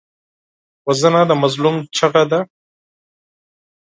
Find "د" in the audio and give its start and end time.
1.29-1.31